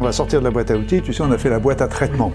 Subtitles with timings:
[0.00, 1.82] On va sortir de la boîte à outils, tu sais, on a fait la boîte
[1.82, 2.32] à traitement.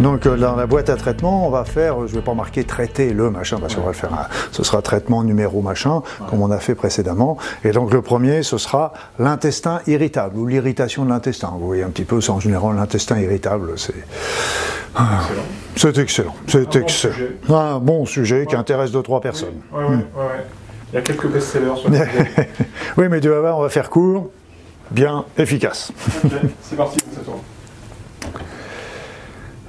[0.00, 3.12] Donc euh, dans la boîte à traitement, on va faire, je vais pas marquer traiter
[3.12, 6.50] le machin, parce qu'on va le faire, un- ce sera traitement numéro machin, comme on
[6.50, 7.36] a fait précédemment.
[7.64, 11.52] Et donc le premier, ce sera l'intestin irritable, ou l'irritation de l'intestin.
[11.58, 13.94] Vous voyez un petit peu, c'est en général l'intestin irritable, c'est...
[14.94, 15.20] Ah,
[15.76, 17.12] C'est excellent, c'est bon excellent.
[17.14, 17.36] sujet.
[17.50, 19.60] Un bon sujet qui intéresse deux, trois personnes.
[19.72, 20.44] Ouais, ouais, ouais, ouais.
[20.92, 22.48] Il y a quelques best-sellers sur le sujet.
[22.98, 24.30] oui, mais tu vas voir, on va faire court,
[24.92, 25.92] bien, efficace.
[26.62, 26.98] C'est parti.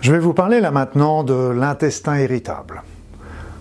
[0.02, 2.84] Je vais vous parler là maintenant de l'intestin irritable.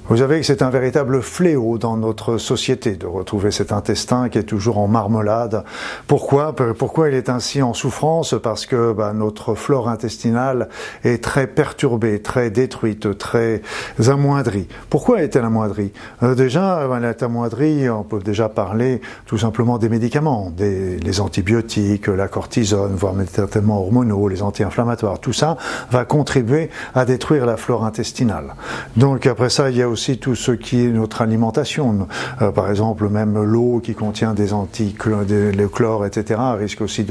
[0.08, 4.36] Vous savez que c'est un véritable fléau dans notre société de retrouver cet intestin qui
[4.36, 5.62] est toujours en marmelade.
[6.08, 6.56] Pourquoi?
[6.76, 8.34] Pourquoi il est ainsi en souffrance?
[8.42, 10.68] Parce que bah, notre flore intestinale
[11.04, 13.62] est très perturbée, très détruite, très
[14.08, 14.66] amoindrie.
[14.90, 15.92] Pourquoi est-elle amoindrie?
[16.24, 21.20] Euh, Déjà, bah, elle est amoindrie, on peut déjà parler tout simplement des médicaments, des,
[21.20, 25.20] antibiotiques, la cortisone, voire même certainement hormonaux, les anti-inflammatoires.
[25.20, 25.56] Tout ça
[25.92, 28.56] va contribuer à détruire la flore intestinale.
[28.96, 32.08] Donc après ça, il y a aussi tout ce qui est notre alimentation.
[32.40, 37.06] Euh, par exemple, même l'eau qui contient des anti le chlore, etc., risque aussi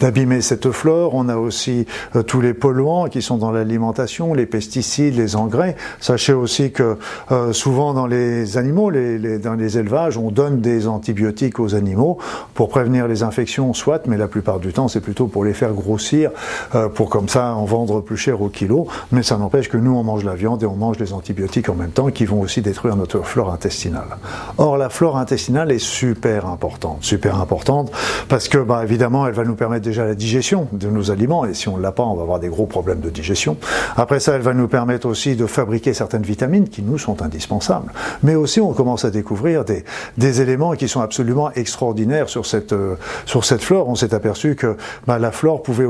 [0.00, 1.14] d'abîmer cette flore.
[1.14, 5.76] On a aussi euh, tous les polluants qui sont dans l'alimentation, les pesticides, les engrais.
[6.00, 6.96] Sachez aussi que
[7.30, 11.74] euh, souvent dans les animaux, les, les- dans les élevages, on donne des antibiotiques aux
[11.74, 12.18] animaux
[12.54, 15.72] pour prévenir les infections, soit, mais la plupart du temps, c'est plutôt pour les faire
[15.74, 16.30] grossir,
[16.74, 18.86] euh, pour comme ça en vendre plus cher au kilo.
[19.12, 21.74] Mais ça n'empêche que nous, on mange la viande et on mange les antibiotiques en
[21.74, 24.16] même temps, vont aussi détruire notre flore intestinale.
[24.58, 27.90] Or, la flore intestinale est super importante, super importante,
[28.28, 31.54] parce que, bah, évidemment, elle va nous permettre déjà la digestion de nos aliments, et
[31.54, 33.56] si on ne l'a pas, on va avoir des gros problèmes de digestion.
[33.96, 37.92] Après ça, elle va nous permettre aussi de fabriquer certaines vitamines qui nous sont indispensables.
[38.22, 42.94] Mais aussi, on commence à découvrir des, éléments qui sont absolument extraordinaires sur cette, euh,
[43.26, 43.88] sur cette flore.
[43.88, 45.86] On s'est aperçu que bah, la flore pouvait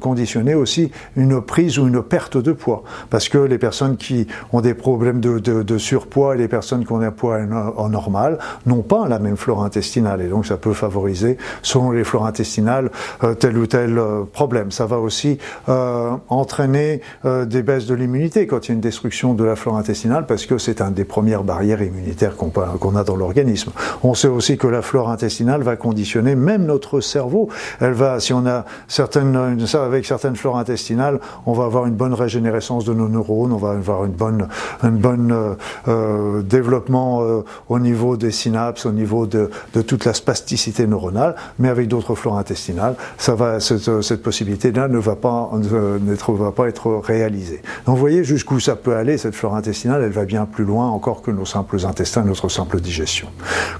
[0.00, 2.82] conditionner aussi une prise ou une perte de poids.
[3.10, 7.00] Parce que les personnes qui ont des problèmes de surpoids et les personnes qui ont
[7.00, 7.38] un poids
[7.76, 10.22] en, normal n'ont pas la même flore intestinale.
[10.22, 12.90] Et donc, ça peut favoriser, selon les flores intestinales,
[13.22, 14.70] euh, tel ou tel euh, problème.
[14.70, 19.34] Ça va aussi euh, entraîner des baisses de l'immunité quand il y a une destruction
[19.34, 23.16] de la flore intestinale, parce que c'est une des premières barrières immunitaires qu'on a dans
[23.16, 23.72] l'organisme.
[24.02, 27.48] On sait aussi que la flore intestinale va conditionner même notre cerveau.
[27.80, 29.36] Elle va, si on a certaines,
[29.74, 33.70] avec certaines flores intestinales, on va avoir une bonne régénérescence de nos neurones, on va
[33.70, 35.56] avoir une bonne
[35.88, 41.34] euh, développement euh, au niveau des synapses, au niveau de, de toute la spasticité neuronale,
[41.58, 46.32] mais avec d'autres flores intestinales, ça va, cette, cette possibilité-là ne va pas, ne, n'être-
[46.32, 47.62] va pas être réalisée.
[47.86, 50.88] Donc vous voyez jusqu'où ça peut aller, cette flore intestinale, elle va bien plus loin
[50.88, 53.28] encore que nos simples intestins, notre simple digestion.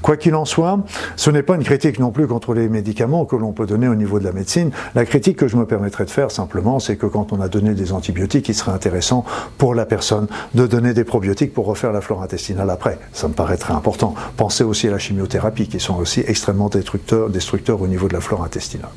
[0.02, 0.78] Quoi qu'il en soit,
[1.16, 3.94] ce n'est pas une critique non plus contre les médicaments que l'on peut donner au
[3.94, 4.70] niveau de la médecine.
[4.94, 7.74] La critique que je me permettrai de faire simplement, c'est que quand on a donné
[7.74, 9.24] des antibiotiques, il serait intéressant
[9.58, 12.98] pour la personne de donner des probiotiques pour refaire la flore intestinale après.
[13.12, 14.14] Ça me paraît très important.
[14.36, 18.20] Pensez aussi à la chimiothérapie, qui sont aussi extrêmement destructeurs, destructeurs au niveau de la
[18.20, 18.90] flore intestinale.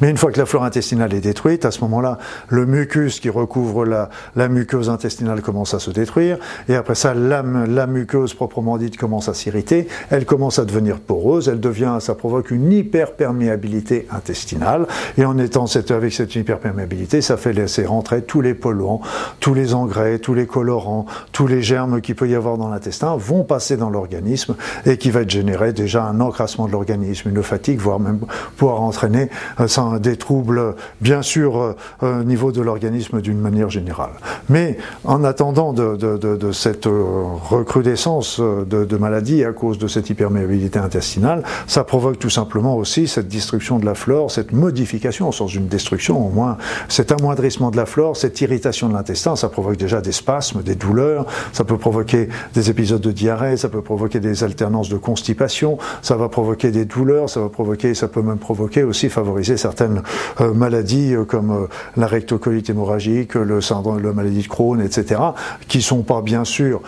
[0.00, 2.18] Mais une fois que la flore intestinale est détruite, à ce moment-là,
[2.48, 6.38] le mucus qui recouvre la, la muqueuse intestinale commence à se détruire,
[6.68, 7.42] et après ça, la,
[7.86, 12.50] muqueuse proprement dite commence à s'irriter, elle commence à devenir poreuse, elle devient, ça provoque
[12.50, 14.86] une hyperperméabilité intestinale,
[15.18, 19.00] et en étant avec cette hyperperméabilité, ça fait laisser rentrer tous les polluants,
[19.40, 23.16] tous les engrais, tous les colorants, tous les germes qu'il peut y avoir dans l'intestin
[23.16, 24.56] vont passer dans l'organisme
[24.86, 28.20] et qui va générer déjà un encrassement de l'organisme, une fatigue, voire même
[28.56, 29.28] pouvoir entraîner
[29.60, 34.10] euh, sans- des troubles, bien sûr, euh, au niveau de l'organisme d'une manière générale.
[34.48, 37.02] Mais en attendant de, de- cette euh,
[37.48, 43.06] recrudescence euh, de, maladies à cause de cette hyperméabilité intestinale, ça provoque tout simplement aussi
[43.08, 46.56] cette destruction de la flore, cette modification, au sens d'une destruction au moins,
[46.88, 50.74] cet amoindrissement de la flore, cette irritation de l'intestin, ça provoque déjà des spasmes, des
[50.74, 55.78] douleurs, ça peut provoquer des épisodes de diarrhée, ça peut provoquer des alternances de constipation,
[56.02, 60.02] ça va provoquer des douleurs, ça va provoquer, ça peut même provoquer aussi favoriser certaines
[60.40, 61.66] euh, maladies euh, comme euh,
[61.96, 65.20] la rectocolite hémorragique, le syndrome, la maladie de Crohn, etc.,
[65.68, 66.82] qui sont pas bien sûr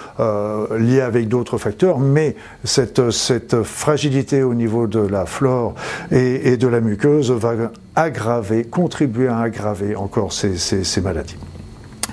[0.79, 3.03] liées avec d'autres facteurs, mais cette,
[3.63, 5.75] fragilité au niveau de la flore
[6.11, 7.55] et, de la muqueuse va
[7.95, 11.37] aggraver, contribuer à aggraver encore ces maladies.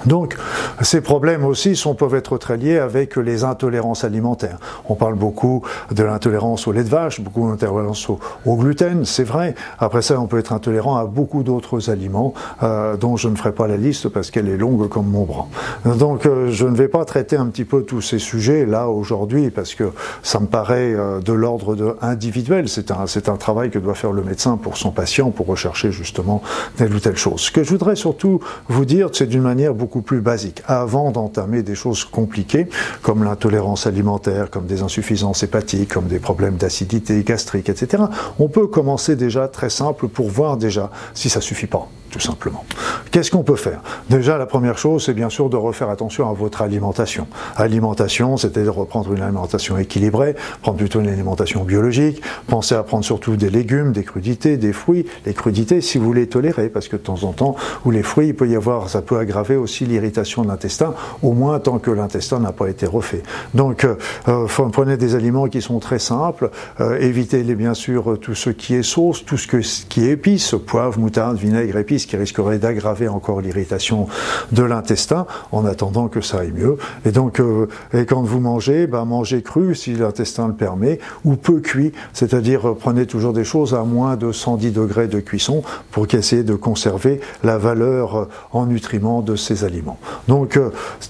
[0.05, 0.37] Donc,
[0.81, 4.57] ces problèmes aussi sont, peuvent être très liés avec les intolérances alimentaires.
[4.87, 8.19] On parle beaucoup de l'intolérance au lait de vache, beaucoup d'intolérance au,
[8.55, 9.55] gluten, c'est vrai.
[9.77, 13.51] Après ça, on peut être intolérant à beaucoup d'autres aliments euh, dont je ne ferai
[13.51, 15.47] pas la liste parce qu'elle est longue comme mon bras.
[15.85, 19.49] Donc, euh, je ne vais pas traiter un petit peu tous ces sujets là aujourd'hui
[19.49, 19.91] parce que
[20.23, 22.69] ça me paraît euh, de l'ordre individuel.
[22.69, 25.91] C'est un, c'est un travail que doit faire le médecin pour son patient pour rechercher
[25.91, 26.41] justement
[26.77, 27.41] telle ou telle chose.
[27.41, 30.61] Ce que je voudrais surtout vous dire, c'est d'une manière beaucoup beaucoup plus basique.
[30.67, 32.67] Avant d'entamer des choses compliquées,
[33.01, 38.03] comme l'intolérance alimentaire, comme des insuffisances hépatiques, comme des problèmes d'acidité gastrique, etc.,
[38.37, 42.65] on peut commencer déjà très simple pour voir déjà si ça suffit pas tout simplement.
[43.11, 43.81] Qu'est-ce qu'on peut faire?
[44.09, 47.27] Déjà, la première chose, c'est bien sûr de refaire attention à votre alimentation.
[47.55, 53.05] Alimentation, c'était de reprendre une alimentation équilibrée, prendre plutôt une alimentation biologique, pensez à prendre
[53.05, 55.05] surtout des légumes, des crudités, des fruits.
[55.25, 58.27] Les crudités, si vous les tolérez, parce que de temps en temps, ou les fruits,
[58.27, 61.91] il peut y avoir, ça peut aggraver aussi l'irritation de l'intestin, au moins tant que
[61.91, 63.23] l'intestin n'a pas été refait.
[63.53, 63.95] Donc, euh,
[64.27, 68.49] euh prenez des aliments qui sont très simples, euh, évitez les bien sûr tout ce
[68.49, 73.07] qui est sauce, tout ce qui est épice, poivre, moutarde, vinaigre, épices qui risquerait d'aggraver
[73.07, 74.07] encore l'irritation
[74.51, 76.77] de l'intestin en attendant que ça aille mieux.
[77.05, 81.35] Et donc, euh, et quand vous mangez, ben, mangez cru si l'intestin le permet, ou
[81.35, 85.63] peu cuit, c'est-à-dire euh, prenez toujours des choses à moins de 110 degrés de cuisson
[85.91, 89.99] pour essayer de conserver la valeur euh, en nutriments de ces aliments.
[90.27, 90.59] Donc,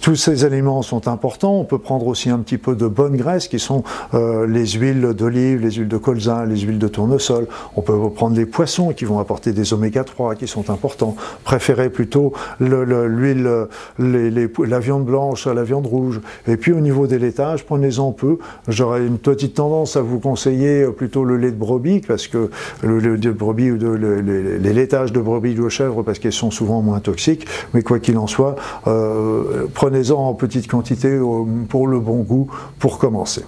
[0.01, 1.59] tous ces aliments sont importants.
[1.59, 3.83] On peut prendre aussi un petit peu de bonne graisse qui sont
[4.13, 7.47] les huiles d'olive, les huiles de colza, les huiles de tournesol.
[7.75, 11.17] On peut prendre les poissons qui vont apporter des oméga 3 qui sont importants important.
[11.43, 12.31] Préférez plutôt
[12.61, 13.67] l'huile,
[13.99, 16.21] la viande blanche à la viande rouge.
[16.47, 18.37] Et puis au niveau des laitages, prenez-en peu.
[18.69, 22.49] J'aurais une petite tendance à vous conseiller plutôt le lait de brebis, parce que
[22.81, 26.81] le de brebis ou les laitages de brebis ou de chèvre, parce qu'ils sont souvent
[26.81, 27.45] moins toxiques.
[27.73, 28.55] Mais quoi qu'il en soit,
[28.87, 32.47] euh, prenez-en en petite quantité euh, pour le bon goût
[32.79, 33.43] pour commencer.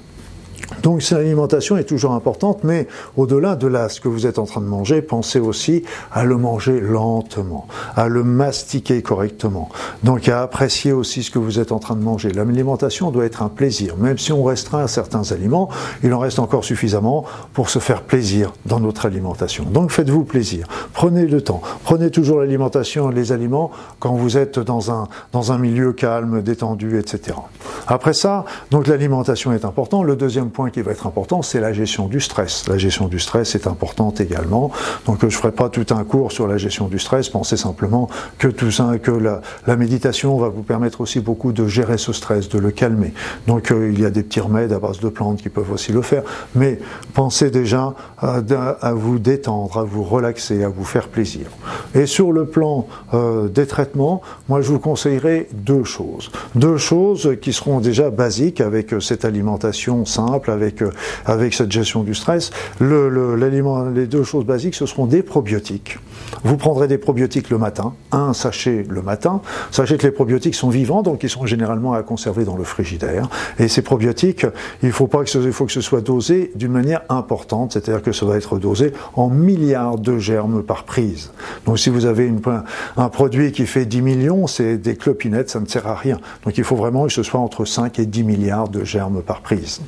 [0.84, 2.88] Donc l'alimentation est toujours importante, mais
[3.18, 6.38] au-delà de là, ce que vous êtes en train de manger, pensez aussi à le
[6.38, 9.70] manger lentement, à le mastiquer correctement.
[10.04, 12.32] Donc à apprécier aussi ce que vous êtes en train de manger.
[12.32, 13.98] L'alimentation doit être un plaisir.
[13.98, 15.70] Même si on restreint certains aliments,
[16.04, 19.66] il en reste encore suffisamment pour se faire plaisir dans notre alimentation.
[19.66, 20.68] Donc faites-vous plaisir.
[20.94, 21.62] Prenez le temps.
[21.84, 26.42] Prenez toujours l'alimentation et les aliments quand vous êtes dans un, dans un milieu calme,
[26.42, 27.38] détendu, etc.
[27.88, 30.06] Après ça, donc l'alimentation est importante.
[30.06, 32.68] Le deuxième point qui va être important, c'est la gestion du stress.
[32.68, 34.72] La gestion du stress est importante également.
[35.06, 37.30] Donc je ne ferai pas tout un cours sur la gestion du stress.
[37.30, 41.98] Pensez simplement que tout ça, que la, méditation va vous permettre aussi beaucoup de gérer
[41.98, 43.14] ce stress, de le calmer.
[43.48, 45.92] Donc euh, il y a des petits remèdes à base de plantes qui peuvent aussi
[45.92, 46.24] le faire.
[46.56, 46.80] Mais
[47.14, 51.48] pensez déjà à, vous détendre, à vous relaxer, à vous faire plaisir.
[51.96, 56.32] Et sur le plan euh, des traitements, moi je vous conseillerais deux choses.
[56.56, 60.92] Deux choses qui seront déjà basiques avec cette alimentation simple, avec, euh,
[61.26, 62.52] avec cette gestion du stress.
[62.80, 63.36] Le,
[63.94, 66.00] les deux choses basiques, ce seront des probiotiques.
[66.44, 69.42] Vous prendrez des probiotiques le matin, un sachet le matin.
[69.70, 73.28] Sachez que les probiotiques sont vivants, donc ils sont généralement à conserver dans le frigidaire.
[73.60, 74.46] Et ces probiotiques,
[74.82, 78.38] il faut pas que ce, il soit dosé d'une manière importante, c'est-à-dire que ça va
[78.38, 81.32] être dosé en milliards de germes par prise.
[81.66, 82.32] Donc si vous avez
[82.98, 86.20] un produit qui fait 10 millions, c'est des clopinettes, ça ne sert à rien.
[86.46, 89.42] Donc il faut vraiment que ce soit entre 5 et 10 milliards de germes par
[89.42, 89.82] prise.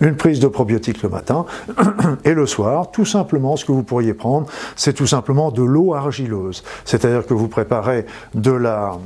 [0.00, 1.46] Une prise de probiotiques le matin
[2.24, 4.46] et le soir, tout simplement, ce que vous pourriez prendre,
[4.76, 6.62] c'est tout simplement de l'eau argileuse.
[6.84, 8.98] C'est-à-dire que vous préparez de la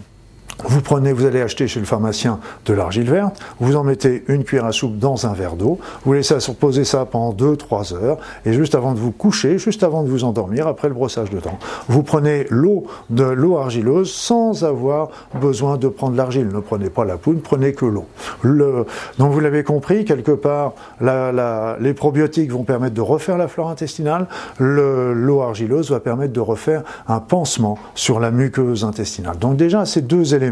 [0.64, 4.43] vous prenez, vous allez acheter chez le pharmacien de l'argile verte, vous en mettez une
[4.43, 8.53] cuillère à soupe dans un verre d'eau, vous laissez reposer ça pendant 2-3 heures, et
[8.55, 11.58] juste avant de vous coucher, juste avant de vous endormir, après le brossage de dents,
[11.89, 16.48] vous prenez l'eau de l'eau argileuse sans avoir besoin de prendre l'argile.
[16.48, 18.06] Ne prenez pas la poudre, prenez que l'eau.
[18.41, 18.86] Le,
[19.19, 24.27] donc vous l'avez compris, quelque part, les probiotiques vont permettre de refaire la flore intestinale,
[24.58, 29.36] l'eau argileuse va permettre de refaire un pansement sur la muqueuse intestinale.
[29.39, 30.45] Donc déjà, ces deux éléments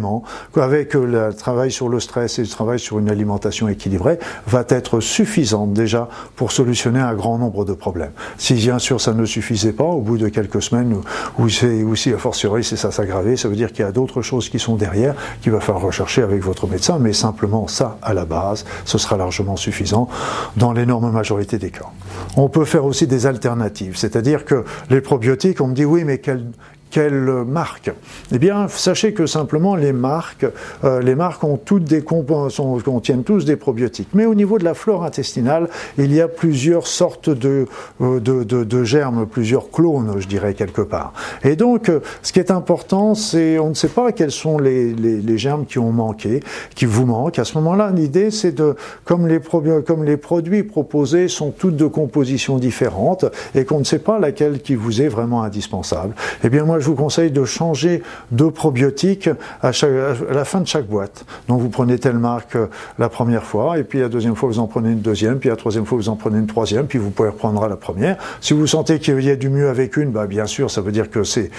[0.57, 4.65] avec euh, le travail sur le stress et le travail sur une alimentation équilibrée, va
[4.69, 8.13] être suffisante déjà pour solutionner un grand nombre de problèmes.
[8.39, 10.97] Si bien sûr ça ne suffisait pas, au bout de quelques semaines,
[11.39, 14.49] ou, si a fortiori c'est ça s'aggraver, ça veut dire qu'il y a d'autres choses
[14.49, 18.25] qui sont derrière, qu'il va falloir rechercher avec votre médecin, mais simplement ça à la
[18.25, 20.09] base, ce sera largement suffisant
[20.57, 21.91] dans l'énorme majorité des cas.
[22.37, 26.19] On peut faire aussi des alternatives, c'est-à-dire que les probiotiques, on me dit oui, mais
[26.95, 27.91] quelles quelle marque?
[28.33, 30.47] Eh bien, sachez que simplement les marques,
[30.85, 34.11] euh, les marques ont toutes des contiennent tous des probiotiques.
[34.15, 37.67] Mais au niveau de la flore intestinale, il y a plusieurs sortes de,
[38.01, 41.13] euh, de, germes, plusieurs clones, je dirais quelque part.
[41.43, 41.91] Et donc,
[42.23, 45.67] ce qui est important, c'est on ne sait pas quels sont les, les, les germes
[45.67, 46.41] qui ont manqué,
[46.77, 47.41] qui vous manquent.
[47.41, 51.87] À ce moment-là, l'idée, c'est de, comme les, comme les produits proposés sont toutes de
[51.87, 53.25] compositions différentes
[53.55, 56.91] et qu'on ne sait pas laquelle qui vous est vraiment indispensable, eh bien, moi, je
[56.91, 59.31] vous conseille de changer de probiotique
[59.63, 59.91] à, chaque,
[60.31, 61.25] la fin de chaque boîte.
[61.49, 62.67] Donc, vous prenez telle marque euh,
[62.99, 65.57] la première fois, et puis la deuxième fois, vous en prenez une deuxième, puis la
[65.57, 68.19] troisième fois, vous en prenez une troisième, puis vous pouvez reprendre à la première.
[68.43, 70.93] Si vous sentez qu'il y a du mieux avec une, bah, bien sûr, ça veut
[70.93, 71.51] dire que c'est,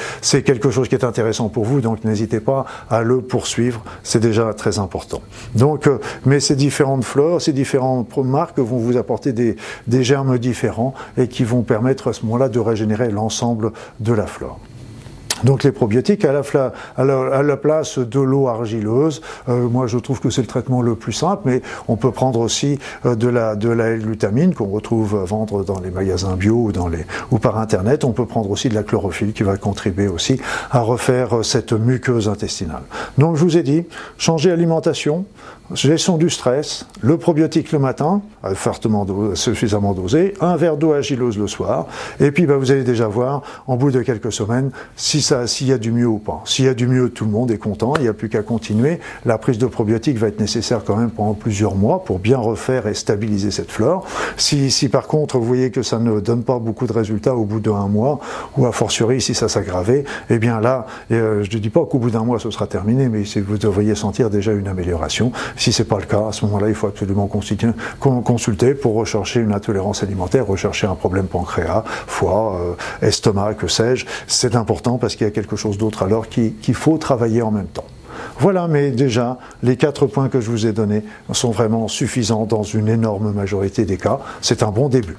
[0.44, 3.84] quelque chose qui est intéressant pour vous, donc n'hésitez pas à le poursuivre.
[4.04, 5.22] C'est déjà très important.
[5.56, 10.94] Donc, euh, mais ces différentes fleurs, ces différentes marques vont vous apporter des germes différents
[11.18, 14.60] et qui vont permettre à ce moment-là de régénérer l'ensemble de la flore.
[15.46, 20.42] Donc les probiotiques à la, place de l'eau argileuse, euh, moi je trouve que c'est
[20.42, 24.66] le traitement le plus simple, mais on peut prendre aussi euh, de la glutamine qu'on
[24.66, 28.04] retrouve vendre dans les magasins bio ou dans les ou par internet.
[28.06, 31.74] On peut prendre aussi de la chlorophylle qui va contribuer aussi à refaire euh, cette
[31.74, 32.82] muqueuse intestinale.
[33.20, 33.84] Donc je vous ai dit,
[34.18, 35.26] changer l'alimentation,
[35.74, 38.22] gestion du stress, le probiotique le matin,
[38.56, 41.88] fortement dosé, suffisamment dosé, un verre d'eau agilose le soir,
[42.20, 45.74] et puis bah, vous allez déjà voir en bout de quelques semaines si s'il y
[45.74, 46.42] a du mieux ou pas.
[46.46, 48.42] S'il y a du mieux, tout le monde est content, il n'y a plus qu'à
[48.42, 49.00] continuer.
[49.26, 52.88] La prise de probiotiques va être nécessaire quand même pendant plusieurs mois pour bien refaire
[52.88, 54.06] et stabiliser cette flore.
[54.38, 57.60] Si, par contre vous voyez que ça ne donne pas beaucoup de résultats au bout
[57.60, 58.20] d'un mois,
[58.58, 62.00] ou a fortiori si ça s'aggravait, eh bien là, euh, je ne dis pas qu'au
[62.00, 65.32] bout d'un mois ce sera terminé, mais vous devriez sentir déjà une amélioration.
[65.58, 69.54] Si c'est pas le cas, à ce moment-là, il faut absolument consulter pour rechercher une
[69.54, 74.06] intolérance alimentaire, rechercher un problème pancréas, foie, euh, estomac, que sais-je.
[74.28, 77.68] C'est important parce qu'il y a quelque chose d'autre alors qu'il faut travailler en même
[77.68, 77.86] temps.
[78.40, 82.64] Voilà, mais déjà, les quatre points que je vous ai donnés sont vraiment suffisants dans
[82.64, 84.20] une énorme majorité des cas.
[84.42, 85.18] C'est un bon début.